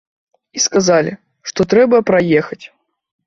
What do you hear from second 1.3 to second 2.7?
што трэба праехаць.